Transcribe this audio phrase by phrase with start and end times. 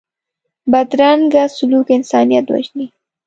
[0.71, 2.87] بدرنګه سلوک انسانیت وژني